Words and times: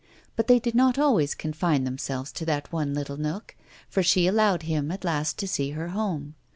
But 0.35 0.47
they 0.47 0.57
did 0.57 0.73
not 0.73 0.97
always 0.97 1.35
confine 1.35 1.83
themselves 1.83 2.31
to 2.31 2.45
that 2.45 2.73
one 2.73 2.95
little 2.95 3.17
nook, 3.17 3.55
for 3.87 4.01
she 4.01 4.25
allowed 4.25 4.63
him 4.63 4.89
at 4.89 5.05
last 5.05 5.37
to 5.37 5.47
see 5.47 5.73
her 5.77 5.89
home. 5.89 6.33